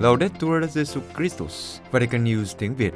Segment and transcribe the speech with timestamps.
[0.00, 2.92] Laudetur Jesu Christus, Vatican News tiếng Việt.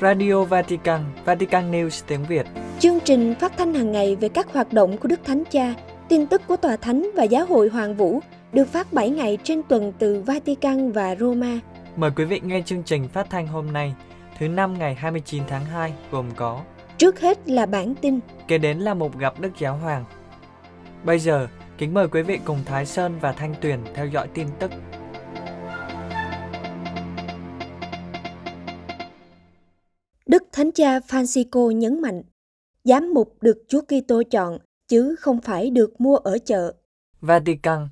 [0.00, 2.46] Radio Vatican, Vatican News tiếng Việt.
[2.80, 5.74] Chương trình phát thanh hàng ngày về các hoạt động của Đức Thánh Cha,
[6.08, 8.20] tin tức của Tòa Thánh và Giáo hội Hoàng Vũ
[8.52, 11.58] được phát 7 ngày trên tuần từ Vatican và Roma.
[11.96, 13.94] Mời quý vị nghe chương trình phát thanh hôm nay,
[14.38, 16.60] thứ năm ngày 29 tháng 2 gồm có
[16.98, 20.04] Trước hết là bản tin, kế đến là một gặp Đức Giáo Hoàng.
[21.04, 24.48] Bây giờ, kính mời quý vị cùng Thái Sơn và Thanh Tuyền theo dõi tin
[24.58, 24.70] tức.
[30.26, 32.22] Đức Thánh Cha Francisco nhấn mạnh,
[32.84, 36.74] giám mục được Chúa Kitô chọn chứ không phải được mua ở chợ.
[37.20, 37.88] Vatican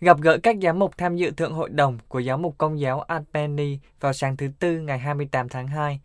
[0.00, 3.00] gặp gỡ các giám mục tham dự thượng hội đồng của giáo mục công giáo
[3.00, 6.00] Albany vào sáng thứ Tư ngày 28 tháng 2.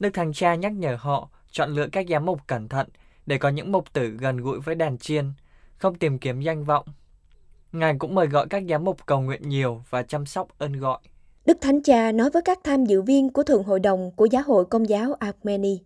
[0.00, 2.88] Đức Thánh Cha nhắc nhở họ chọn lựa các giám mục cẩn thận
[3.26, 5.32] để có những mục tử gần gũi với đàn chiên,
[5.78, 6.86] không tìm kiếm danh vọng.
[7.72, 10.98] Ngài cũng mời gọi các giám mục cầu nguyện nhiều và chăm sóc ơn gọi.
[11.46, 14.42] Đức Thánh Cha nói với các tham dự viên của Thượng Hội đồng của Giáo
[14.46, 15.80] hội Công giáo Armeni.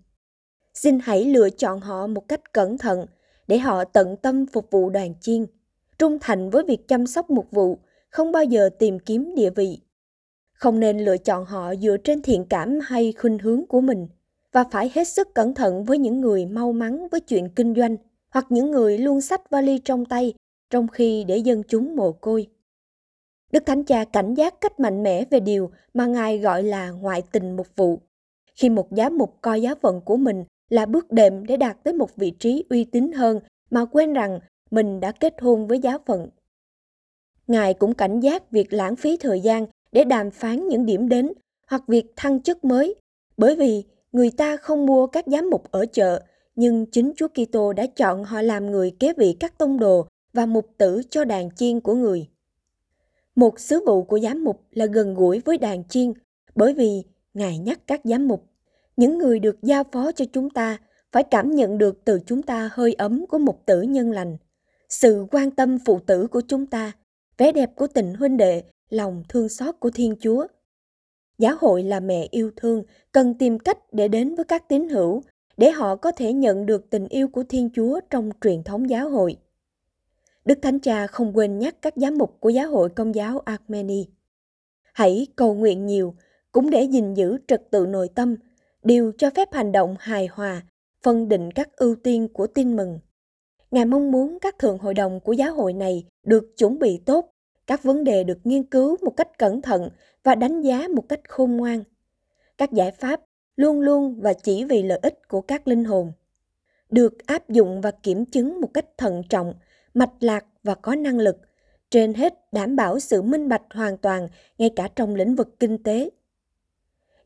[0.75, 3.07] Xin hãy lựa chọn họ một cách cẩn thận
[3.49, 5.47] để họ tận tâm phục vụ đoàn chiên,
[5.99, 7.79] trung thành với việc chăm sóc mục vụ,
[8.11, 9.81] không bao giờ tìm kiếm địa vị.
[10.53, 14.09] Không nên lựa chọn họ dựa trên thiện cảm hay khuynh hướng của mình
[14.53, 17.97] và phải hết sức cẩn thận với những người mau mắn với chuyện kinh doanh
[18.31, 20.35] hoặc những người luôn sách vali trong tay
[20.71, 22.47] trong khi để dân chúng mồ côi.
[23.53, 27.23] Đức Thánh Cha cảnh giác cách mạnh mẽ về điều mà Ngài gọi là ngoại
[27.33, 28.01] tình mục vụ.
[28.55, 31.95] Khi một giám mục coi giá phận của mình là bước đệm để đạt tới
[31.95, 35.99] một vị trí uy tín hơn mà quên rằng mình đã kết hôn với giá
[36.07, 36.29] phận.
[37.47, 41.33] Ngài cũng cảnh giác việc lãng phí thời gian để đàm phán những điểm đến
[41.71, 42.95] hoặc việc thăng chức mới,
[43.37, 46.23] bởi vì người ta không mua các giám mục ở chợ,
[46.55, 50.47] nhưng chính Chúa Kitô đã chọn họ làm người kế vị các tông đồ và
[50.47, 52.29] mục tử cho đàn chiên của người.
[53.35, 56.13] Một sứ vụ của giám mục là gần gũi với đàn chiên,
[56.55, 57.03] bởi vì
[57.35, 58.45] Ngài nhắc các giám mục,
[58.97, 60.79] những người được giao phó cho chúng ta
[61.13, 64.37] phải cảm nhận được từ chúng ta hơi ấm của mục tử nhân lành,
[64.89, 66.93] sự quan tâm phụ tử của chúng ta,
[67.39, 70.47] vẻ đẹp của tình huynh đệ, lòng thương xót của Thiên Chúa.
[71.43, 72.83] Giáo hội là mẹ yêu thương,
[73.13, 75.23] cần tìm cách để đến với các tín hữu,
[75.57, 79.11] để họ có thể nhận được tình yêu của Thiên Chúa trong truyền thống giáo
[79.11, 79.37] hội.
[80.45, 84.07] Đức Thánh Cha không quên nhắc các giám mục của giáo hội công giáo Armeni.
[84.93, 86.15] Hãy cầu nguyện nhiều,
[86.53, 88.37] cũng để gìn giữ trật tự nội tâm,
[88.83, 90.63] điều cho phép hành động hài hòa,
[91.03, 92.99] phân định các ưu tiên của tin mừng.
[93.71, 97.29] Ngài mong muốn các thượng hội đồng của giáo hội này được chuẩn bị tốt,
[97.67, 99.89] các vấn đề được nghiên cứu một cách cẩn thận
[100.25, 101.83] và đánh giá một cách khôn ngoan.
[102.59, 103.21] Các giải pháp
[103.57, 106.13] luôn luôn và chỉ vì lợi ích của các linh hồn.
[106.91, 109.55] Được áp dụng và kiểm chứng một cách thận trọng,
[109.95, 111.37] mạch lạc và có năng lực,
[111.91, 114.29] trên hết đảm bảo sự minh bạch hoàn toàn
[114.59, 116.11] ngay cả trong lĩnh vực kinh tế.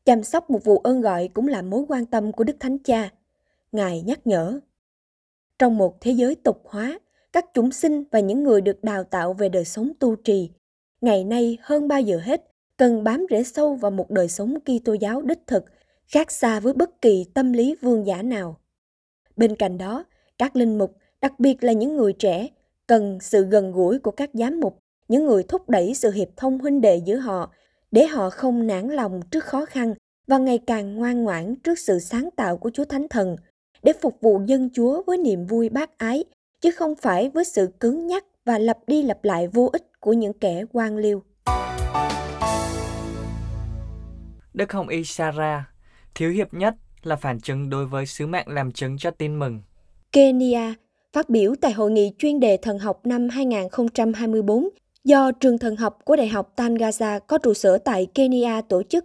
[0.04, 3.10] Chăm sóc một vụ ơn gọi cũng là mối quan tâm của Đức Thánh Cha.
[3.72, 4.60] Ngài nhắc nhở.
[5.58, 6.98] Trong một thế giới tục hóa,
[7.32, 10.50] các chúng sinh và những người được đào tạo về đời sống tu trì,
[11.00, 14.92] ngày nay hơn bao giờ hết cần bám rễ sâu vào một đời sống Kitô
[14.92, 15.64] giáo đích thực,
[16.06, 18.60] khác xa với bất kỳ tâm lý vương giả nào.
[19.36, 20.04] Bên cạnh đó,
[20.38, 22.48] các linh mục, đặc biệt là những người trẻ,
[22.86, 24.78] cần sự gần gũi của các giám mục,
[25.08, 27.52] những người thúc đẩy sự hiệp thông huynh đệ giữa họ,
[27.90, 29.94] để họ không nản lòng trước khó khăn
[30.26, 33.36] và ngày càng ngoan ngoãn trước sự sáng tạo của Chúa Thánh Thần,
[33.82, 36.24] để phục vụ dân Chúa với niềm vui bác ái,
[36.60, 40.12] chứ không phải với sự cứng nhắc và lặp đi lặp lại vô ích của
[40.12, 41.22] những kẻ quan liêu.
[44.56, 45.62] Đức Hồng Y Sarah,
[46.14, 49.60] thiếu hiệp nhất là phản chứng đối với sứ mệnh làm chứng cho tin mừng.
[50.12, 50.74] Kenya
[51.12, 54.68] phát biểu tại hội nghị chuyên đề thần học năm 2024
[55.04, 59.04] do trường thần học của Đại học Tangaza có trụ sở tại Kenya tổ chức.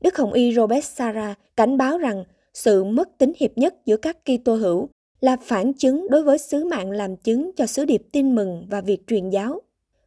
[0.00, 2.24] Đức Hồng Y Robert Sara cảnh báo rằng
[2.54, 4.88] sự mất tính hiệp nhất giữa các Kitô hữu
[5.20, 8.80] là phản chứng đối với sứ mạng làm chứng cho sứ điệp tin mừng và
[8.80, 9.60] việc truyền giáo.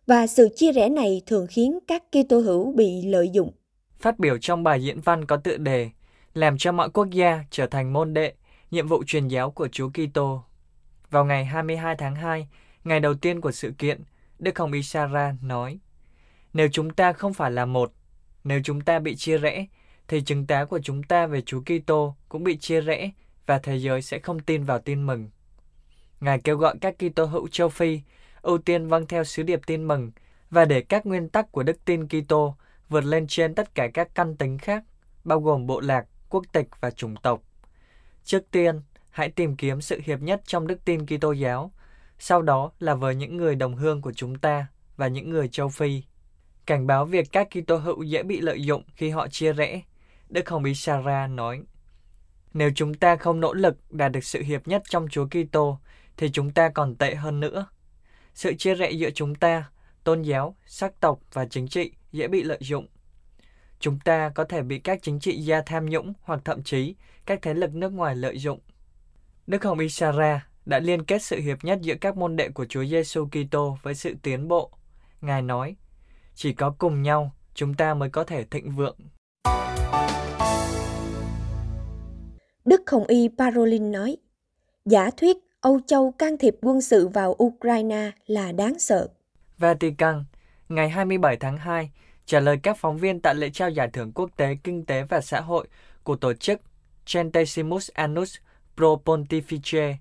[0.07, 3.51] Và sự chia rẽ này thường khiến các Kitô hữu bị lợi dụng.
[3.99, 5.89] Phát biểu trong bài diễn văn có tựa đề
[6.33, 8.33] Làm cho mọi quốc gia trở thành môn đệ,
[8.71, 10.43] nhiệm vụ truyền giáo của Chúa Kitô.
[11.09, 12.47] Vào ngày 22 tháng 2,
[12.83, 14.03] ngày đầu tiên của sự kiện,
[14.39, 15.79] Đức Hồng Isara nói
[16.53, 17.93] Nếu chúng ta không phải là một,
[18.43, 19.65] nếu chúng ta bị chia rẽ,
[20.07, 23.11] thì chứng tá của chúng ta về Chúa Kitô cũng bị chia rẽ
[23.45, 25.29] và thế giới sẽ không tin vào tin mừng.
[26.19, 28.01] Ngài kêu gọi các Kitô hữu châu Phi
[28.41, 30.11] ưu tiên vâng theo sứ điệp tin mừng
[30.49, 32.55] và để các nguyên tắc của đức tin Kitô
[32.89, 34.83] vượt lên trên tất cả các căn tính khác,
[35.23, 37.41] bao gồm bộ lạc, quốc tịch và chủng tộc.
[38.23, 41.71] Trước tiên, hãy tìm kiếm sự hiệp nhất trong đức tin Kitô giáo,
[42.19, 44.67] sau đó là với những người đồng hương của chúng ta
[44.97, 46.03] và những người châu Phi.
[46.65, 49.81] Cảnh báo việc các Kitô hữu dễ bị lợi dụng khi họ chia rẽ,
[50.29, 51.63] Đức Hồng Y Sarah nói,
[52.53, 55.79] Nếu chúng ta không nỗ lực đạt được sự hiệp nhất trong Chúa Kitô,
[56.17, 57.67] thì chúng ta còn tệ hơn nữa.
[58.33, 59.69] Sự chia rẽ giữa chúng ta,
[60.03, 62.87] tôn giáo, sắc tộc và chính trị dễ bị lợi dụng.
[63.79, 66.95] Chúng ta có thể bị các chính trị gia tham nhũng hoặc thậm chí
[67.25, 68.59] các thế lực nước ngoài lợi dụng.
[69.47, 72.65] Đức Hồng Y Sarah đã liên kết sự hiệp nhất giữa các môn đệ của
[72.65, 74.71] Chúa Giêsu Kitô với sự tiến bộ.
[75.21, 75.75] Ngài nói,
[76.35, 78.97] chỉ có cùng nhau chúng ta mới có thể thịnh vượng.
[82.65, 84.17] Đức Hồng Y Parolin nói,
[84.85, 89.07] giả thuyết Âu Châu can thiệp quân sự vào Ukraine là đáng sợ.
[89.57, 90.23] Vatican,
[90.69, 91.91] ngày 27 tháng 2,
[92.25, 95.21] trả lời các phóng viên tại lễ trao giải thưởng quốc tế kinh tế và
[95.21, 95.67] xã hội
[96.03, 96.61] của tổ chức
[97.13, 98.35] Centesimus Annus
[98.75, 99.95] Pro Pontifice,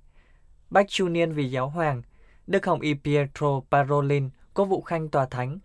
[0.70, 2.02] Bách Chu Niên vì Giáo Hoàng,
[2.46, 5.58] Đức Hồng Y Pietro Parolin, quốc vụ khanh tòa thánh,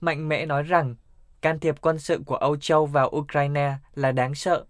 [0.00, 0.94] mạnh mẽ nói rằng
[1.42, 4.64] can thiệp quân sự của Âu Châu vào Ukraine là đáng sợ,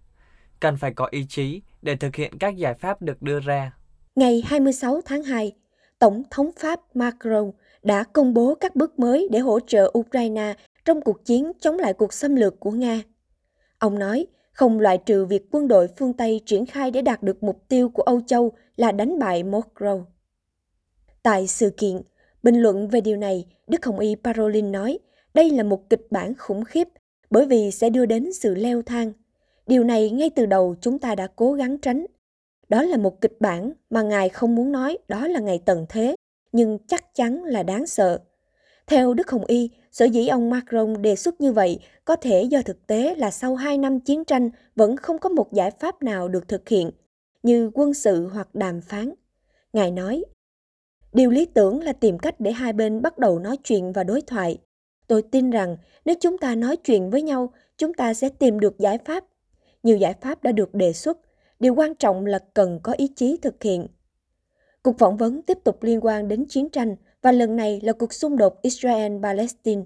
[0.59, 3.71] cần phải có ý chí để thực hiện các giải pháp được đưa ra.
[4.15, 5.51] Ngày 26 tháng 2,
[5.99, 7.51] Tổng thống Pháp Macron
[7.87, 10.53] đã công bố các bước mới để hỗ trợ Ukraine
[10.85, 13.01] trong cuộc chiến chống lại cuộc xâm lược của Nga.
[13.79, 17.43] Ông nói không loại trừ việc quân đội phương Tây triển khai để đạt được
[17.43, 20.03] mục tiêu của Âu Châu là đánh bại Moscow.
[21.23, 22.01] Tại sự kiện,
[22.43, 24.99] bình luận về điều này, Đức Hồng Y Parolin nói
[25.33, 26.87] đây là một kịch bản khủng khiếp
[27.29, 29.13] bởi vì sẽ đưa đến sự leo thang.
[29.67, 32.05] Điều này ngay từ đầu chúng ta đã cố gắng tránh.
[32.69, 36.15] Đó là một kịch bản mà Ngài không muốn nói đó là ngày tận thế,
[36.57, 38.19] nhưng chắc chắn là đáng sợ.
[38.87, 42.61] Theo Đức Hồng Y, sở dĩ ông Macron đề xuất như vậy có thể do
[42.61, 46.27] thực tế là sau 2 năm chiến tranh vẫn không có một giải pháp nào
[46.27, 46.91] được thực hiện,
[47.43, 49.13] như quân sự hoặc đàm phán.
[49.73, 50.23] Ngài nói,
[51.13, 54.21] Điều lý tưởng là tìm cách để hai bên bắt đầu nói chuyện và đối
[54.21, 54.57] thoại.
[55.07, 58.79] Tôi tin rằng nếu chúng ta nói chuyện với nhau, chúng ta sẽ tìm được
[58.79, 59.23] giải pháp.
[59.83, 61.17] Nhiều giải pháp đã được đề xuất,
[61.59, 63.87] điều quan trọng là cần có ý chí thực hiện.
[64.83, 68.13] Cuộc phỏng vấn tiếp tục liên quan đến chiến tranh và lần này là cuộc
[68.13, 69.83] xung đột Israel-Palestine.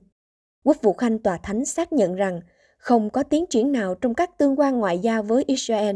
[0.64, 2.42] Quốc vụ Khanh Tòa Thánh xác nhận rằng
[2.78, 5.96] không có tiến triển nào trong các tương quan ngoại giao với Israel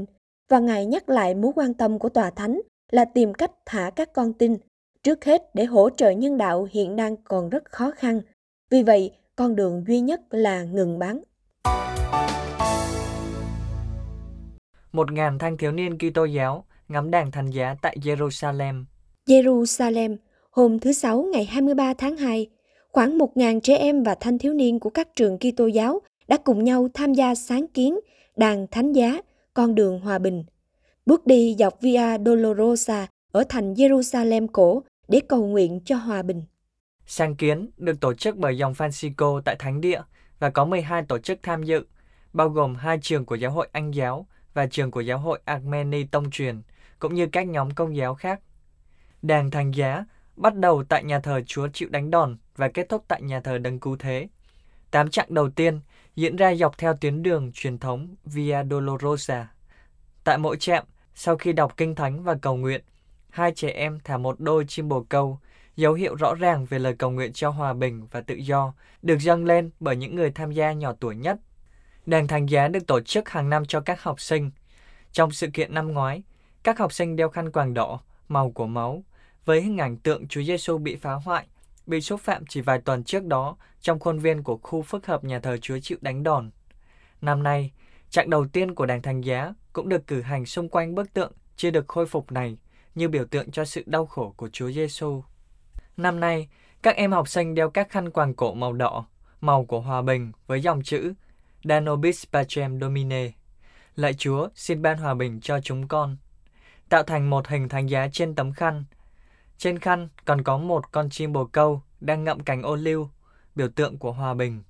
[0.50, 2.62] và Ngài nhắc lại mối quan tâm của Tòa Thánh
[2.92, 4.58] là tìm cách thả các con tin,
[5.04, 8.22] trước hết để hỗ trợ nhân đạo hiện đang còn rất khó khăn.
[8.70, 11.20] Vì vậy, con đường duy nhất là ngừng bắn.
[14.92, 18.84] Một ngàn thanh thiếu niên Kitô giáo ngắm đàn thánh giá tại Jerusalem.
[19.28, 20.18] Jerusalem,
[20.52, 22.48] hôm thứ Sáu ngày 23 tháng 2,
[22.92, 26.64] khoảng 1.000 trẻ em và thanh thiếu niên của các trường Kitô giáo đã cùng
[26.64, 28.00] nhau tham gia sáng kiến
[28.38, 29.22] đàn thánh giá,
[29.54, 30.44] con đường hòa bình.
[31.06, 36.44] Bước đi dọc Via Dolorosa ở thành Jerusalem cổ để cầu nguyện cho hòa bình.
[37.06, 40.02] Sáng kiến được tổ chức bởi dòng Francisco tại Thánh Địa
[40.40, 41.86] và có 12 tổ chức tham dự,
[42.34, 46.04] bao gồm hai trường của giáo hội Anh giáo và trường của giáo hội Armeni
[46.04, 46.62] Tông truyền,
[47.00, 48.40] cũng như các nhóm công giáo khác.
[49.22, 50.06] Đàn thánh giá
[50.36, 53.58] bắt đầu tại nhà thờ Chúa chịu đánh đòn và kết thúc tại nhà thờ
[53.58, 54.28] Đấng Cứu Thế.
[54.92, 55.80] Tám chặng đầu tiên
[56.16, 59.48] diễn ra dọc theo tuyến đường truyền thống Via Dolorosa.
[60.24, 60.84] Tại mỗi trạm,
[61.16, 62.82] sau khi đọc kinh thánh và cầu nguyện,
[63.30, 65.40] hai trẻ em thả một đôi chim bồ câu,
[65.76, 69.18] dấu hiệu rõ ràng về lời cầu nguyện cho hòa bình và tự do, được
[69.20, 71.38] dâng lên bởi những người tham gia nhỏ tuổi nhất.
[72.06, 74.52] Đàn thánh giá được tổ chức hàng năm cho các học sinh.
[75.12, 76.24] Trong sự kiện năm ngoái,
[76.66, 79.04] các học sinh đeo khăn quàng đỏ, màu của máu,
[79.46, 81.48] với hình ảnh tượng Chúa Giêsu bị phá hoại,
[81.86, 85.24] bị xúc phạm chỉ vài tuần trước đó trong khuôn viên của khu phức hợp
[85.24, 86.52] nhà thờ Chúa chịu đánh đòn.
[87.22, 87.72] Năm nay,
[88.10, 91.32] trạng đầu tiên của đàn thánh giá cũng được cử hành xung quanh bức tượng
[91.56, 92.58] chưa được khôi phục này
[92.96, 95.24] như biểu tượng cho sự đau khổ của Chúa Giêsu.
[95.98, 96.50] Năm nay,
[96.84, 99.06] các em học sinh đeo các khăn quàng cổ màu đỏ,
[99.42, 101.14] màu của hòa bình với dòng chữ
[101.64, 103.32] Danobis Pacem Domine.
[103.96, 106.18] Lạy Chúa, xin ban hòa bình cho chúng con.
[106.90, 108.84] Tạo thành một hình thánh giá trên tấm khăn.
[109.58, 113.10] Trên khăn còn có một con chim bồ câu đang ngậm cành ô liu,
[113.56, 114.64] biểu tượng của hòa bình.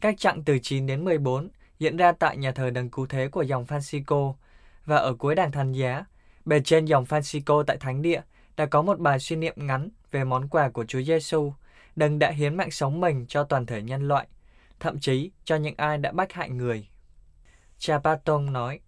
[0.00, 1.48] Các chặng từ 9 đến 14
[1.78, 4.34] diễn ra tại nhà thờ đấng cứu thế của dòng Francisco
[4.84, 6.04] và ở cuối đàn thánh giá,
[6.44, 8.20] bề trên dòng Francisco tại Thánh Địa
[8.56, 11.52] đã có một bài suy niệm ngắn về món quà của Chúa Giêsu,
[11.96, 14.26] đấng đã hiến mạng sống mình cho toàn thể nhân loại,
[14.80, 16.88] thậm chí cho những ai đã bách hại người.
[17.78, 18.80] Cha Patong nói,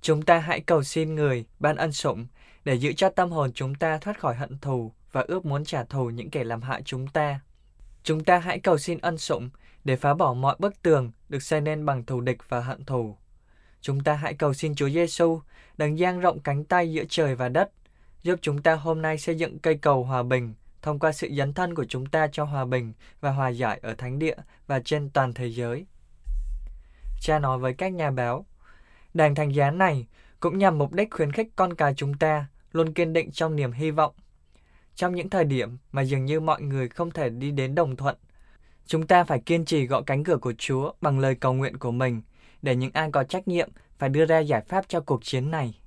[0.00, 2.26] Chúng ta hãy cầu xin người ban ân sủng
[2.64, 5.84] để giữ cho tâm hồn chúng ta thoát khỏi hận thù và ước muốn trả
[5.84, 7.40] thù những kẻ làm hại chúng ta.
[8.02, 9.50] Chúng ta hãy cầu xin ân sủng
[9.84, 13.16] để phá bỏ mọi bức tường được xây nên bằng thù địch và hận thù.
[13.80, 15.40] Chúng ta hãy cầu xin Chúa Giêsu
[15.76, 17.70] đấng dang rộng cánh tay giữa trời và đất,
[18.22, 21.54] giúp chúng ta hôm nay xây dựng cây cầu hòa bình thông qua sự dấn
[21.54, 24.36] thân của chúng ta cho hòa bình và hòa giải ở thánh địa
[24.66, 25.86] và trên toàn thế giới.
[27.20, 28.46] Cha nói với các nhà báo,
[29.14, 30.06] đàn thánh giá này
[30.40, 33.72] cũng nhằm mục đích khuyến khích con cái chúng ta luôn kiên định trong niềm
[33.72, 34.14] hy vọng.
[34.94, 38.16] Trong những thời điểm mà dường như mọi người không thể đi đến đồng thuận,
[38.86, 41.90] chúng ta phải kiên trì gõ cánh cửa của Chúa bằng lời cầu nguyện của
[41.90, 42.22] mình
[42.62, 45.80] để những ai có trách nhiệm phải đưa ra giải pháp cho cuộc chiến này.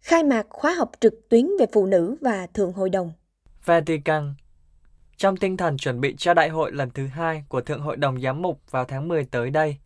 [0.00, 3.12] Khai mạc khóa học trực tuyến về phụ nữ và Thượng Hội đồng.
[3.64, 4.34] Vatican
[5.16, 8.20] trong tinh thần chuẩn bị cho đại hội lần thứ hai của Thượng Hội đồng
[8.20, 9.76] Giám mục vào tháng 10 tới đây,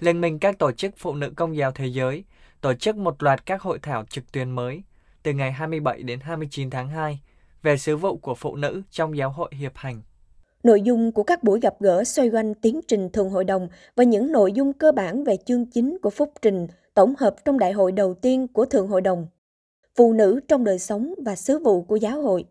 [0.00, 2.24] Liên minh các tổ chức phụ nữ công giáo thế giới
[2.60, 4.82] tổ chức một loạt các hội thảo trực tuyến mới
[5.22, 7.20] từ ngày 27 đến 29 tháng 2
[7.62, 10.02] về sứ vụ của phụ nữ trong giáo hội hiệp hành.
[10.62, 14.04] Nội dung của các buổi gặp gỡ xoay quanh tiến trình thường hội đồng và
[14.04, 17.72] những nội dung cơ bản về chương chính của phúc trình tổng hợp trong đại
[17.72, 19.26] hội đầu tiên của Thượng Hội đồng.
[19.96, 22.44] Phụ nữ trong đời sống và sứ vụ của giáo hội.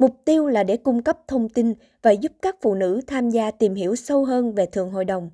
[0.00, 3.50] Mục tiêu là để cung cấp thông tin và giúp các phụ nữ tham gia
[3.50, 5.30] tìm hiểu sâu hơn về Thượng Hội đồng.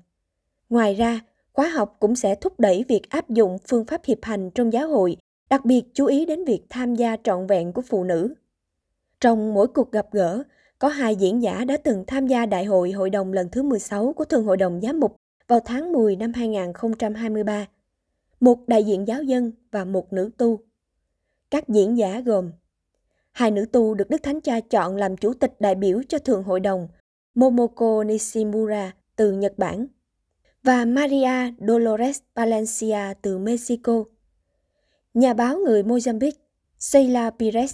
[0.69, 1.19] Ngoài ra,
[1.53, 4.87] khóa học cũng sẽ thúc đẩy việc áp dụng phương pháp hiệp hành trong giáo
[4.87, 5.17] hội,
[5.49, 8.33] đặc biệt chú ý đến việc tham gia trọn vẹn của phụ nữ.
[9.21, 10.43] Trong mỗi cuộc gặp gỡ,
[10.79, 14.13] có hai diễn giả đã từng tham gia đại hội hội đồng lần thứ 16
[14.13, 15.15] của Thường Hội đồng Giám mục
[15.47, 17.67] vào tháng 10 năm 2023.
[18.39, 20.59] Một đại diện giáo dân và một nữ tu.
[21.51, 22.51] Các diễn giả gồm
[23.37, 26.43] Hai nữ tu được Đức Thánh Cha chọn làm chủ tịch đại biểu cho Thường
[26.43, 26.87] Hội đồng
[27.35, 29.87] Momoko Nishimura từ Nhật Bản
[30.63, 34.03] và Maria Dolores Valencia từ Mexico.
[35.13, 36.39] Nhà báo người Mozambique
[36.79, 37.73] Sheila Pires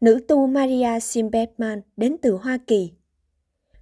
[0.00, 2.92] nữ tu Maria Simbetman đến từ Hoa Kỳ,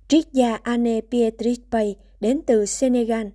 [0.08, 3.26] triết gia Anne Pietrich Bay đến từ Senegal,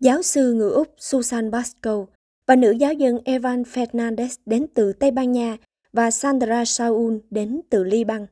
[0.00, 2.06] giáo sư người Úc Susan Basco
[2.46, 5.56] và nữ giáo dân Evan Fernandez đến từ Tây Ban Nha
[5.96, 8.26] và Sandra Saul đến từ Liban.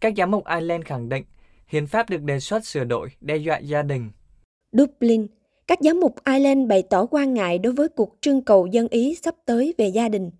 [0.00, 1.24] Các giám mục Ireland khẳng định
[1.66, 4.10] hiến pháp được đề xuất sửa đổi đe dọa gia đình.
[4.72, 5.26] Dublin,
[5.66, 9.14] các giám mục Ireland bày tỏ quan ngại đối với cuộc trưng cầu dân Ý
[9.14, 10.30] sắp tới về gia đình.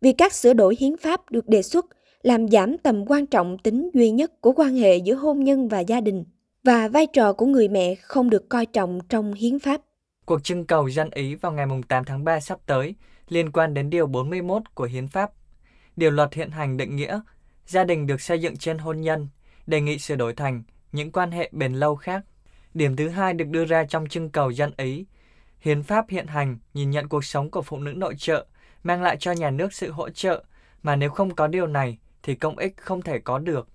[0.00, 1.86] Vì các sửa đổi hiến pháp được đề xuất
[2.22, 5.80] làm giảm tầm quan trọng tính duy nhất của quan hệ giữa hôn nhân và
[5.80, 6.24] gia đình
[6.64, 9.80] và vai trò của người mẹ không được coi trọng trong hiến pháp.
[10.26, 12.94] Cuộc trưng cầu dân Ý vào ngày 8 tháng 3 sắp tới
[13.34, 15.30] liên quan đến Điều 41 của Hiến pháp.
[15.96, 17.20] Điều luật hiện hành định nghĩa
[17.66, 19.28] gia đình được xây dựng trên hôn nhân,
[19.66, 20.62] đề nghị sửa đổi thành
[20.92, 22.24] những quan hệ bền lâu khác.
[22.74, 25.06] Điểm thứ hai được đưa ra trong trưng cầu dân Ý.
[25.60, 28.46] Hiến pháp hiện hành nhìn nhận cuộc sống của phụ nữ nội trợ,
[28.82, 30.44] mang lại cho nhà nước sự hỗ trợ,
[30.82, 33.68] mà nếu không có điều này thì công ích không thể có được.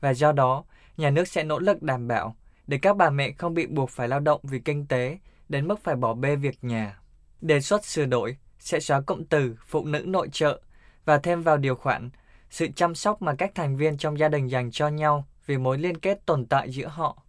[0.00, 0.64] Và do đó,
[0.96, 4.08] nhà nước sẽ nỗ lực đảm bảo để các bà mẹ không bị buộc phải
[4.08, 5.18] lao động vì kinh tế
[5.48, 6.98] đến mức phải bỏ bê việc nhà.
[7.40, 10.60] Đề xuất sửa đổi sẽ xóa cụm từ phụ nữ nội trợ
[11.04, 12.10] và thêm vào điều khoản
[12.50, 15.78] sự chăm sóc mà các thành viên trong gia đình dành cho nhau vì mối
[15.78, 17.22] liên kết tồn tại giữa họ.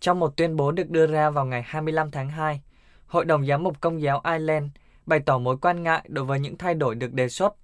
[0.00, 2.62] Trong một tuyên bố được đưa ra vào ngày 25 tháng 2,
[3.06, 4.66] Hội đồng Giám mục Công giáo Ireland
[5.06, 7.54] bày tỏ mối quan ngại đối với những thay đổi được đề xuất.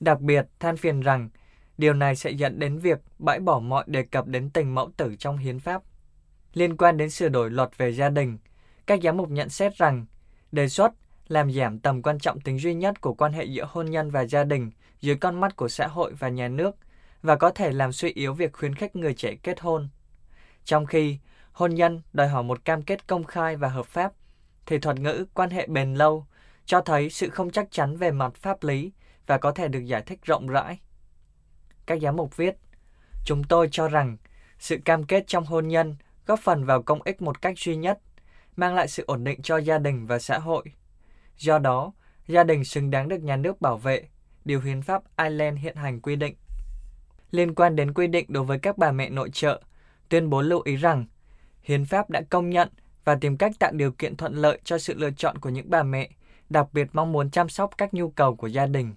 [0.00, 1.28] Đặc biệt, than phiền rằng
[1.78, 5.16] điều này sẽ dẫn đến việc bãi bỏ mọi đề cập đến tình mẫu tử
[5.18, 5.82] trong hiến pháp.
[6.54, 8.38] Liên quan đến sửa đổi luật về gia đình,
[8.86, 10.06] các giám mục nhận xét rằng
[10.52, 10.92] đề xuất
[11.28, 14.22] làm giảm tầm quan trọng tính duy nhất của quan hệ giữa hôn nhân và
[14.22, 14.70] gia đình
[15.00, 16.76] dưới con mắt của xã hội và nhà nước
[17.22, 19.88] và có thể làm suy yếu việc khuyến khích người trẻ kết hôn.
[20.64, 21.18] Trong khi
[21.52, 24.12] hôn nhân đòi hỏi một cam kết công khai và hợp pháp,
[24.66, 26.26] thì thuật ngữ quan hệ bền lâu
[26.66, 28.92] cho thấy sự không chắc chắn về mặt pháp lý
[29.26, 30.78] và có thể được giải thích rộng rãi.
[31.86, 32.56] Các giám mục viết,
[33.24, 34.16] chúng tôi cho rằng
[34.58, 37.98] sự cam kết trong hôn nhân góp phần vào công ích một cách duy nhất,
[38.56, 40.64] mang lại sự ổn định cho gia đình và xã hội.
[41.38, 41.92] Do đó,
[42.26, 44.08] gia đình xứng đáng được nhà nước bảo vệ,
[44.44, 46.34] điều hiến pháp Ireland hiện hành quy định.
[47.30, 49.62] Liên quan đến quy định đối với các bà mẹ nội trợ,
[50.08, 51.06] tuyên bố lưu ý rằng
[51.62, 52.68] hiến pháp đã công nhận
[53.04, 55.82] và tìm cách tạo điều kiện thuận lợi cho sự lựa chọn của những bà
[55.82, 56.10] mẹ,
[56.50, 58.94] đặc biệt mong muốn chăm sóc các nhu cầu của gia đình.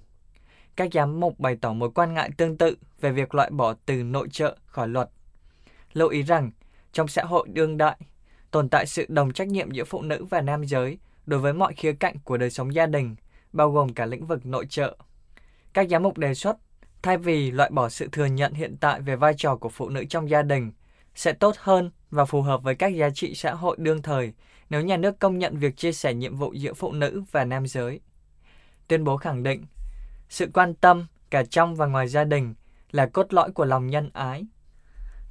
[0.75, 4.03] Các giám mục bày tỏ mối quan ngại tương tự về việc loại bỏ từ
[4.03, 5.10] nội trợ khỏi luật.
[5.93, 6.51] Lưu ý rằng,
[6.91, 7.98] trong xã hội đương đại,
[8.51, 11.74] tồn tại sự đồng trách nhiệm giữa phụ nữ và nam giới đối với mọi
[11.74, 13.16] khía cạnh của đời sống gia đình,
[13.54, 14.98] bao gồm cả lĩnh vực nội trợ.
[15.74, 16.58] Các giám mục đề xuất,
[17.01, 20.06] thay vì loại bỏ sự thừa nhận hiện tại về vai trò của phụ nữ
[20.10, 20.72] trong gia đình,
[21.16, 24.34] sẽ tốt hơn và phù hợp với các giá trị xã hội đương thời
[24.70, 27.68] nếu nhà nước công nhận việc chia sẻ nhiệm vụ giữa phụ nữ và nam
[27.68, 28.00] giới.
[28.88, 29.66] Tuyên bố khẳng định,
[30.30, 32.54] sự quan tâm cả trong và ngoài gia đình
[32.92, 34.46] là cốt lõi của lòng nhân ái.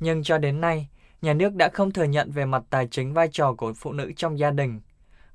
[0.00, 0.88] Nhưng cho đến nay,
[1.22, 4.12] nhà nước đã không thừa nhận về mặt tài chính vai trò của phụ nữ
[4.16, 4.80] trong gia đình.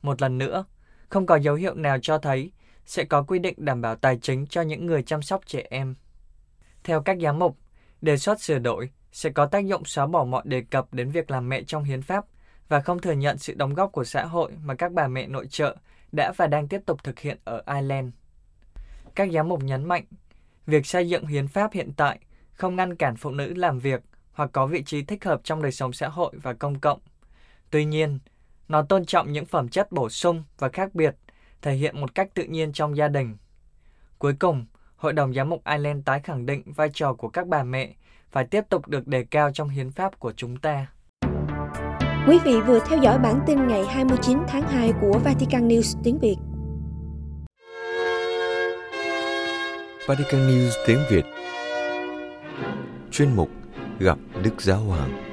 [0.06, 0.66] Một lần nữa,
[1.10, 2.52] không có dấu hiệu nào cho thấy
[2.86, 5.96] sẽ có quy định đảm bảo tài chính cho những người chăm sóc trẻ em.
[6.84, 7.58] Theo các giám mục,
[8.02, 11.32] đề xuất sửa đổi sẽ có tác dụng xóa bỏ mọi đề cập đến việc
[11.32, 12.26] làm mẹ trong hiến pháp
[12.70, 15.48] và không thừa nhận sự đóng góp của xã hội mà các bà mẹ nội
[15.48, 15.76] trợ
[16.12, 18.10] đã và đang tiếp tục thực hiện ở Ireland.
[19.16, 20.06] Các giám mục nhấn mạnh,
[20.66, 22.20] việc xây dựng hiến pháp hiện tại
[22.52, 25.72] không ngăn cản phụ nữ làm việc hoặc có vị trí thích hợp trong đời
[25.72, 27.00] sống xã hội và công cộng.
[27.70, 28.20] Tuy nhiên,
[28.68, 31.16] nó tôn trọng những phẩm chất bổ sung và khác biệt,
[31.62, 33.38] thể hiện một cách tự nhiên trong gia đình.
[34.18, 37.64] Cuối cùng, Hội đồng Giám mục Ireland tái khẳng định vai trò của các bà
[37.64, 37.94] mẹ
[38.32, 40.88] phải tiếp tục được đề cao trong hiến pháp của chúng ta.
[42.28, 46.20] Quý vị vừa theo dõi bản tin ngày 29 tháng 2 của Vatican News tiếng
[46.20, 46.36] Việt.
[50.08, 51.26] Vatican News tiếng Việt
[53.12, 53.50] Chuyên mục
[54.00, 55.25] Gặp Đức Giáo Hoàng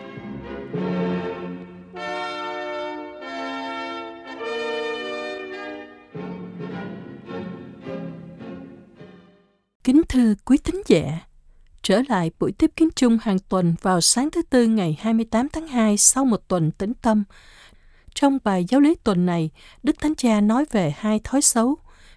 [9.92, 11.18] Kính thưa quý thính giả,
[11.82, 15.68] trở lại buổi tiếp kiến chung hàng tuần vào sáng thứ Tư ngày 28 tháng
[15.68, 17.24] 2 sau một tuần tĩnh tâm.
[18.14, 19.50] Trong bài giáo lý tuần này,
[19.82, 21.76] Đức Thánh Cha nói về hai thói xấu,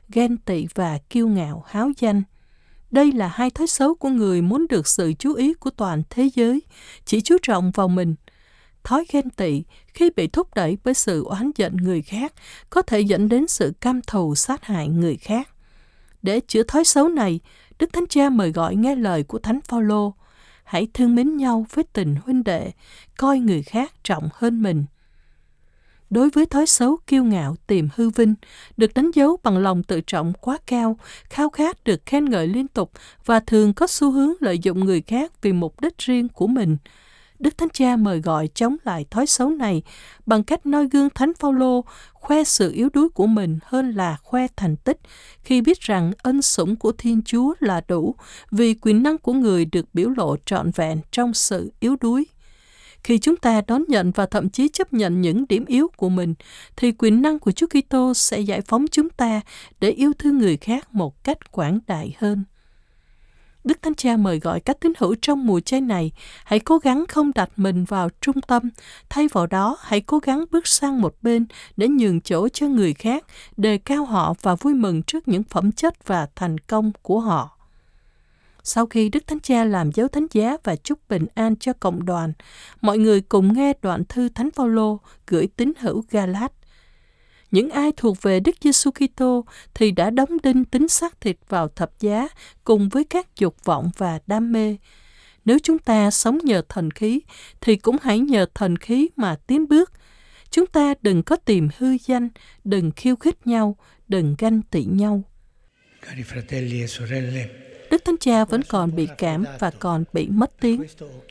[0.10, 2.24] ghen tị và kiêu ngạo háo danh.
[2.91, 6.29] Đây là hai thói xấu của người muốn được sự chú ý của toàn thế
[6.36, 6.62] giới,
[7.05, 8.15] chỉ chú trọng vào mình.
[8.84, 12.34] Thói ghen tị khi bị thúc đẩy bởi sự oán giận người khác
[12.70, 15.50] có thể dẫn đến sự căm thù sát hại người khác.
[16.25, 17.39] Để chữa thói xấu này,
[17.79, 20.13] Đức Thánh Cha mời gọi nghe lời của Thánh Phaolô,
[20.63, 22.72] hãy thương mến nhau với tình huynh đệ,
[23.17, 24.86] coi người khác trọng hơn mình.
[26.10, 28.36] Đối với thói xấu kiêu ngạo tìm hư vinh,
[28.77, 30.98] được đánh dấu bằng lòng tự trọng quá cao,
[31.29, 32.91] khao khát được khen ngợi liên tục
[33.25, 36.77] và thường có xu hướng lợi dụng người khác vì mục đích riêng của mình,
[37.39, 39.82] Đức Thánh Cha mời gọi chống lại thói xấu này
[40.25, 44.48] bằng cách noi gương Thánh Phaolô khoe sự yếu đuối của mình hơn là khoe
[44.56, 45.00] thành tích
[45.44, 48.15] khi biết rằng ân sủng của Thiên Chúa là đủ
[48.52, 52.26] vì quyền năng của người được biểu lộ trọn vẹn trong sự yếu đuối.
[53.04, 56.34] Khi chúng ta đón nhận và thậm chí chấp nhận những điểm yếu của mình,
[56.76, 59.41] thì quyền năng của Chúa Kitô sẽ giải phóng chúng ta
[59.80, 62.43] để yêu thương người khác một cách quảng đại hơn.
[63.65, 66.12] Đức Thánh Cha mời gọi các tín hữu trong mùa chay này
[66.43, 68.69] hãy cố gắng không đặt mình vào trung tâm,
[69.10, 71.45] thay vào đó hãy cố gắng bước sang một bên
[71.78, 73.25] để nhường chỗ cho người khác,
[73.58, 77.58] đề cao họ và vui mừng trước những phẩm chất và thành công của họ.
[78.63, 82.06] Sau khi Đức Thánh Cha làm dấu thánh giá và chúc bình an cho cộng
[82.06, 82.34] đoàn,
[82.82, 86.51] mọi người cùng nghe đoạn thư Thánh Phaolô gửi tín hữu Galat
[87.51, 91.67] những ai thuộc về Đức Giêsu Kitô thì đã đóng đinh tính xác thịt vào
[91.67, 92.27] thập giá
[92.63, 94.77] cùng với các dục vọng và đam mê.
[95.45, 97.21] Nếu chúng ta sống nhờ thần khí
[97.62, 99.91] thì cũng hãy nhờ thần khí mà tiến bước.
[100.49, 102.29] Chúng ta đừng có tìm hư danh,
[102.63, 103.77] đừng khiêu khích nhau,
[104.08, 105.23] đừng ganh tị nhau.
[106.01, 106.23] E
[107.91, 110.84] Đức Thánh Cha vẫn còn bị cảm và còn bị mất tiếng.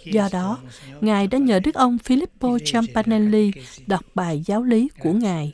[0.05, 0.59] Do đó,
[1.01, 3.53] Ngài đã nhờ Đức ông Filippo Champanelli
[3.87, 5.53] đọc bài giáo lý của Ngài.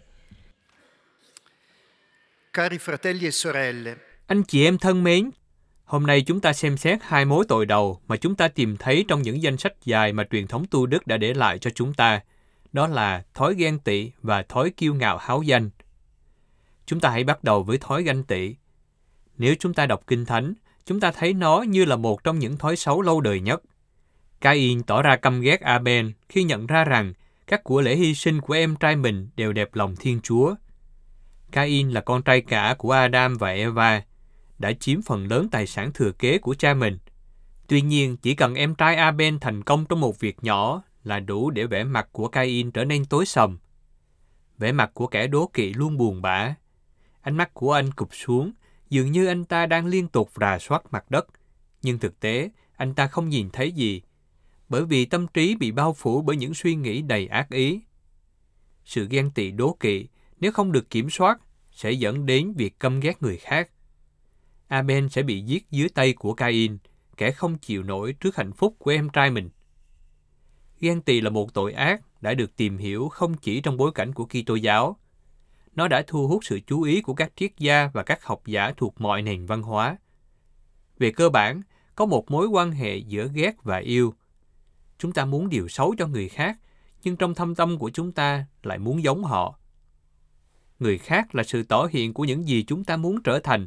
[2.52, 3.94] Cari fratelli e sorelle,
[4.26, 5.30] Anh chị em thân mến,
[5.84, 9.04] hôm nay chúng ta xem xét hai mối tội đầu mà chúng ta tìm thấy
[9.08, 11.94] trong những danh sách dài mà truyền thống tu đức đã để lại cho chúng
[11.94, 12.20] ta.
[12.72, 15.70] Đó là thói ghen tị và thói kiêu ngạo háo danh.
[16.86, 18.56] Chúng ta hãy bắt đầu với thói ganh tị.
[19.38, 20.54] Nếu chúng ta đọc Kinh Thánh,
[20.86, 23.62] chúng ta thấy nó như là một trong những thói xấu lâu đời nhất.
[24.40, 27.12] Cain tỏ ra căm ghét Abel khi nhận ra rằng
[27.46, 30.54] các của lễ hy sinh của em trai mình đều đẹp lòng Thiên Chúa–
[31.52, 34.02] Cain là con trai cả của Adam và Eva,
[34.58, 36.98] đã chiếm phần lớn tài sản thừa kế của cha mình.
[37.66, 41.50] Tuy nhiên, chỉ cần em trai Abel thành công trong một việc nhỏ là đủ
[41.50, 43.58] để vẻ mặt của Cain trở nên tối sầm.
[44.58, 46.54] Vẻ mặt của kẻ đố kỵ luôn buồn bã.
[47.20, 48.52] Ánh mắt của anh cụp xuống,
[48.90, 51.26] dường như anh ta đang liên tục rà soát mặt đất.
[51.82, 54.02] Nhưng thực tế, anh ta không nhìn thấy gì,
[54.68, 57.80] bởi vì tâm trí bị bao phủ bởi những suy nghĩ đầy ác ý.
[58.84, 60.08] Sự ghen tị đố kỵ
[60.40, 61.40] nếu không được kiểm soát,
[61.72, 63.70] sẽ dẫn đến việc căm ghét người khác.
[64.68, 66.79] Abel sẽ bị giết dưới tay của Cain,
[67.16, 69.50] kẻ không chịu nổi trước hạnh phúc của em trai mình.
[70.81, 74.12] Ghen tị là một tội ác đã được tìm hiểu không chỉ trong bối cảnh
[74.12, 74.96] của Kitô giáo.
[75.74, 78.72] Nó đã thu hút sự chú ý của các triết gia và các học giả
[78.76, 79.96] thuộc mọi nền văn hóa.
[80.98, 81.62] Về cơ bản,
[81.94, 84.14] có một mối quan hệ giữa ghét và yêu.
[84.98, 86.59] Chúng ta muốn điều xấu cho người khác,
[87.03, 89.59] nhưng trong thâm tâm của chúng ta lại muốn giống họ
[90.80, 93.66] người khác là sự tỏ hiện của những gì chúng ta muốn trở thành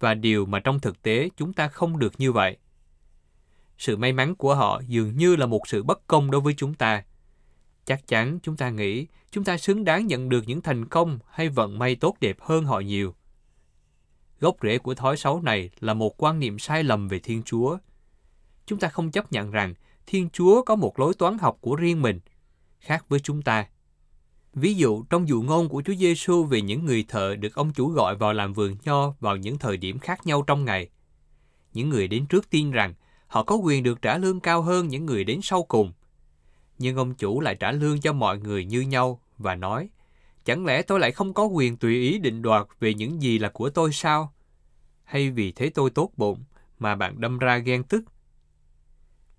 [0.00, 2.56] và điều mà trong thực tế chúng ta không được như vậy.
[3.78, 6.74] Sự may mắn của họ dường như là một sự bất công đối với chúng
[6.74, 7.04] ta.
[7.84, 11.48] Chắc chắn chúng ta nghĩ chúng ta xứng đáng nhận được những thành công hay
[11.48, 13.14] vận may tốt đẹp hơn họ nhiều.
[14.40, 17.78] Gốc rễ của thói xấu này là một quan niệm sai lầm về Thiên Chúa.
[18.66, 19.74] Chúng ta không chấp nhận rằng
[20.06, 22.20] Thiên Chúa có một lối toán học của riêng mình,
[22.80, 23.66] khác với chúng ta.
[24.56, 27.88] Ví dụ trong dụ ngôn của Chúa Giêsu về những người thợ được ông chủ
[27.88, 30.88] gọi vào làm vườn nho vào những thời điểm khác nhau trong ngày.
[31.72, 32.94] Những người đến trước tin rằng
[33.26, 35.92] họ có quyền được trả lương cao hơn những người đến sau cùng.
[36.78, 39.88] Nhưng ông chủ lại trả lương cho mọi người như nhau và nói,
[40.44, 43.48] chẳng lẽ tôi lại không có quyền tùy ý định đoạt về những gì là
[43.48, 44.32] của tôi sao?
[45.04, 46.44] Hay vì thế tôi tốt bụng
[46.78, 48.04] mà bạn đâm ra ghen tức?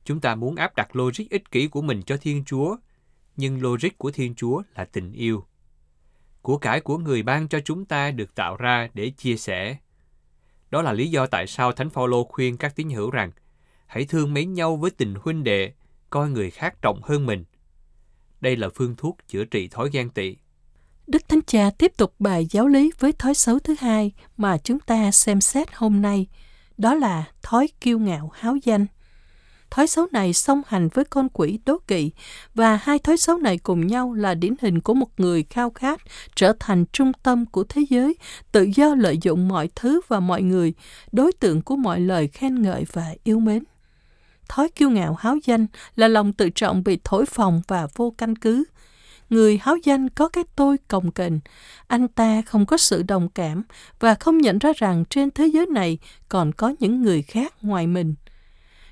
[0.05, 2.77] Chúng ta muốn áp đặt logic ích kỷ của mình cho Thiên Chúa,
[3.37, 5.45] nhưng logic của Thiên Chúa là tình yêu.
[6.41, 9.77] Của cải của người ban cho chúng ta được tạo ra để chia sẻ.
[10.69, 13.31] Đó là lý do tại sao Thánh Phaolô khuyên các tín hữu rằng
[13.85, 15.73] hãy thương mến nhau với tình huynh đệ,
[16.09, 17.43] coi người khác trọng hơn mình.
[18.41, 20.35] Đây là phương thuốc chữa trị thói ghen tị.
[21.07, 24.79] Đức Thánh Cha tiếp tục bài giáo lý với thói xấu thứ hai mà chúng
[24.79, 26.27] ta xem xét hôm nay,
[26.77, 28.85] đó là thói kiêu ngạo háo danh.
[29.69, 32.11] Thói xấu này song hành với con quỷ đố kỵ
[32.55, 36.01] và hai thói xấu này cùng nhau là điển hình của một người khao khát
[36.35, 38.15] trở thành trung tâm của thế giới,
[38.51, 40.73] tự do lợi dụng mọi thứ và mọi người,
[41.11, 43.63] đối tượng của mọi lời khen ngợi và yêu mến.
[44.49, 48.35] Thói kiêu ngạo háo danh là lòng tự trọng bị thổi phồng và vô căn
[48.35, 48.63] cứ.
[49.29, 51.39] Người háo danh có cái tôi cồng kềnh,
[51.87, 53.63] anh ta không có sự đồng cảm
[53.99, 55.97] và không nhận ra rằng trên thế giới này
[56.29, 58.15] còn có những người khác ngoài mình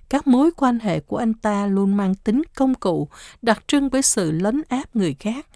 [0.10, 3.08] các mối quan hệ của anh ta luôn mang tính công cụ,
[3.42, 5.48] đặc trưng với sự lấn áp người khác.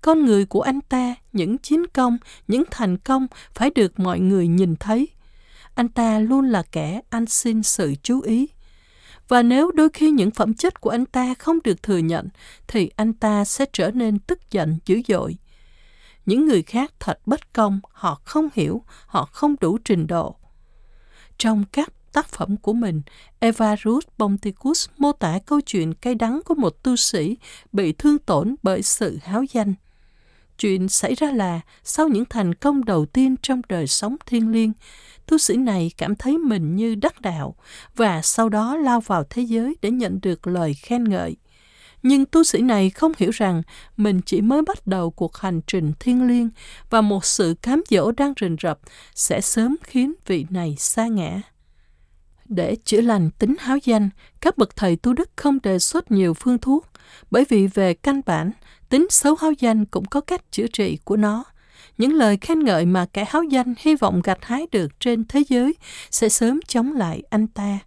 [0.00, 4.48] Con người của anh ta, những chiến công, những thành công phải được mọi người
[4.48, 5.08] nhìn thấy.
[5.74, 8.48] Anh ta luôn là kẻ ăn xin sự chú ý.
[9.28, 12.28] Và nếu đôi khi những phẩm chất của anh ta không được thừa nhận,
[12.66, 15.36] thì anh ta sẽ trở nên tức giận dữ dội.
[16.26, 20.36] Những người khác thật bất công, họ không hiểu, họ không đủ trình độ.
[21.38, 23.02] Trong các tác phẩm của mình,
[23.38, 27.36] Eva Ruth Ponticus mô tả câu chuyện cay đắng của một tu sĩ
[27.72, 29.74] bị thương tổn bởi sự háo danh.
[30.58, 34.72] Chuyện xảy ra là sau những thành công đầu tiên trong đời sống thiên liêng,
[35.26, 37.54] tu sĩ này cảm thấy mình như đắc đạo
[37.96, 41.36] và sau đó lao vào thế giới để nhận được lời khen ngợi.
[42.02, 43.62] Nhưng tu sĩ này không hiểu rằng
[43.96, 46.48] mình chỉ mới bắt đầu cuộc hành trình thiên liêng
[46.90, 48.78] và một sự cám dỗ đang rình rập
[49.14, 51.40] sẽ sớm khiến vị này xa ngã.
[52.48, 56.34] Để chữa lành tính háo danh, các bậc thầy tu đức không đề xuất nhiều
[56.34, 56.86] phương thuốc,
[57.30, 58.50] bởi vì về căn bản,
[58.88, 61.44] tính xấu háo danh cũng có cách chữa trị của nó.
[61.98, 65.42] Những lời khen ngợi mà kẻ háo danh hy vọng gặt hái được trên thế
[65.48, 65.74] giới
[66.10, 67.78] sẽ sớm chống lại anh ta.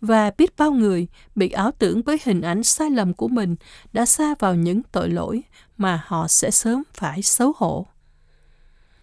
[0.00, 3.56] Và biết bao người bị ảo tưởng với hình ảnh sai lầm của mình
[3.92, 5.42] đã xa vào những tội lỗi
[5.76, 7.86] mà họ sẽ sớm phải xấu hổ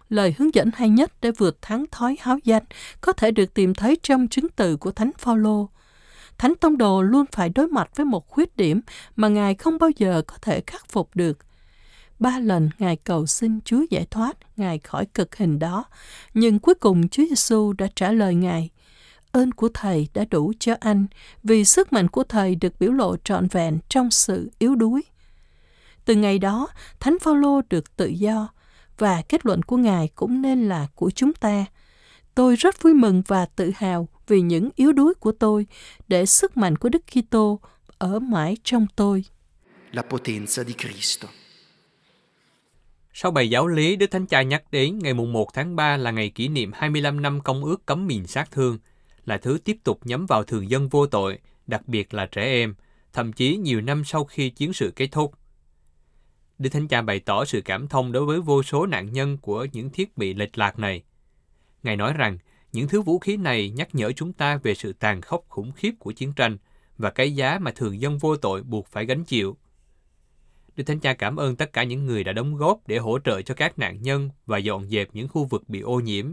[0.08, 2.62] lời hướng dẫn hay nhất để vượt thắng thói háo danh
[3.00, 5.68] có thể được tìm thấy trong chứng từ của Thánh Phaolô.
[6.38, 8.80] Thánh Tông Đồ luôn phải đối mặt với một khuyết điểm
[9.16, 11.38] mà Ngài không bao giờ có thể khắc phục được.
[12.18, 15.84] Ba lần Ngài cầu xin Chúa giải thoát Ngài khỏi cực hình đó,
[16.34, 18.70] nhưng cuối cùng Chúa Giêsu đã trả lời Ngài.
[19.32, 21.06] Ơn của Thầy đã đủ cho anh,
[21.42, 25.02] vì sức mạnh của Thầy được biểu lộ trọn vẹn trong sự yếu đuối.
[26.04, 26.68] Từ ngày đó,
[27.00, 28.48] Thánh Phaolô được tự do,
[28.98, 31.64] và kết luận của Ngài cũng nên là của chúng ta.
[32.34, 35.66] Tôi rất vui mừng và tự hào vì những yếu đuối của tôi
[36.08, 37.60] để sức mạnh của Đức Kitô
[37.98, 39.24] ở mãi trong tôi.
[39.92, 41.28] La potenza di Cristo.
[43.12, 46.10] Sau bài giáo lý, Đức Thánh Cha nhắc đến ngày mùng 1 tháng 3 là
[46.10, 48.78] ngày kỷ niệm 25 năm công ước cấm mìn sát thương,
[49.24, 52.74] là thứ tiếp tục nhắm vào thường dân vô tội, đặc biệt là trẻ em,
[53.12, 55.34] thậm chí nhiều năm sau khi chiến sự kết thúc.
[56.58, 59.66] Đức Thánh Cha bày tỏ sự cảm thông đối với vô số nạn nhân của
[59.72, 61.02] những thiết bị lệch lạc này.
[61.82, 62.38] Ngài nói rằng,
[62.72, 65.92] những thứ vũ khí này nhắc nhở chúng ta về sự tàn khốc khủng khiếp
[65.98, 66.58] của chiến tranh
[66.98, 69.56] và cái giá mà thường dân vô tội buộc phải gánh chịu.
[70.76, 73.42] Đức Thánh Cha cảm ơn tất cả những người đã đóng góp để hỗ trợ
[73.42, 76.32] cho các nạn nhân và dọn dẹp những khu vực bị ô nhiễm.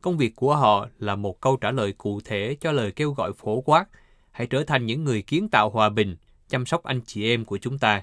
[0.00, 3.32] Công việc của họ là một câu trả lời cụ thể cho lời kêu gọi
[3.32, 3.84] phổ quát,
[4.30, 6.16] hãy trở thành những người kiến tạo hòa bình,
[6.48, 8.02] chăm sóc anh chị em của chúng ta.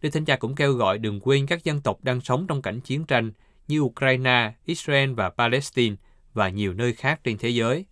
[0.00, 2.80] Đức Thánh Cha cũng kêu gọi đừng quên các dân tộc đang sống trong cảnh
[2.80, 3.32] chiến tranh
[3.68, 5.96] như Ukraine, Israel và Palestine
[6.34, 7.84] và nhiều nơi khác trên thế giới.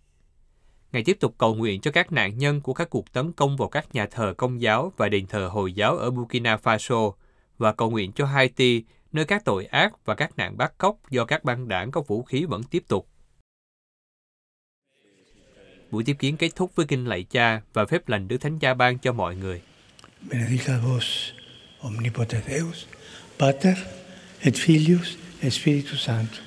[0.91, 3.69] Ngài tiếp tục cầu nguyện cho các nạn nhân của các cuộc tấn công vào
[3.69, 7.11] các nhà thờ công giáo và đền thờ Hồi giáo ở Burkina Faso
[7.57, 11.25] và cầu nguyện cho Haiti, nơi các tội ác và các nạn bắt cóc do
[11.25, 13.07] các băng đảng có vũ khí vẫn tiếp tục.
[15.91, 18.73] Buổi tiếp kiến kết thúc với kinh lạy cha và phép lành Đức Thánh Cha
[18.73, 19.61] ban cho mọi người.
[20.21, 21.36] Benedica vos
[21.81, 22.87] omnipotens Deus,
[23.37, 23.75] Pater
[24.43, 26.46] et Filius et Spiritus Sanctus.